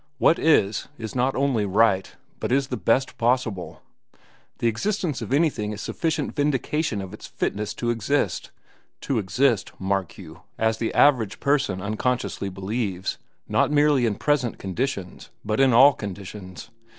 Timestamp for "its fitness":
7.13-7.75